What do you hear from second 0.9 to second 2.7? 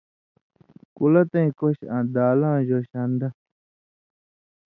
کلَتیں کوٙشیۡ آں دالاں